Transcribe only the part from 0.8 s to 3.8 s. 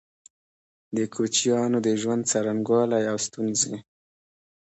د کوچيانو د ژوند څرنګوالی او ستونزي